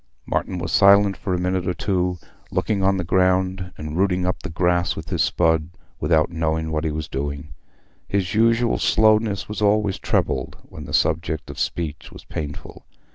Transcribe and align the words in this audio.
Martin 0.25 0.57
was 0.57 0.71
silent 0.71 1.15
for 1.15 1.35
a 1.35 1.39
minute 1.39 1.67
or 1.67 1.75
two, 1.75 2.17
looking 2.49 2.81
on 2.81 2.97
the 2.97 3.03
ground 3.03 3.71
and 3.77 3.95
rooting 3.99 4.25
up 4.25 4.41
the 4.41 4.49
grass 4.49 4.95
with 4.95 5.09
his 5.09 5.21
spud, 5.21 5.69
without 5.99 6.31
knowing 6.31 6.71
what 6.71 6.83
he 6.83 6.89
was 6.89 7.07
doing. 7.07 7.53
His 8.07 8.33
usual 8.33 8.79
slowness 8.79 9.47
was 9.47 9.61
always 9.61 9.99
trebled 9.99 10.57
when 10.63 10.85
the 10.85 10.93
subject 10.95 11.51
of 11.51 11.59
speech 11.59 12.11
was 12.11 12.25
painful. 12.25 12.87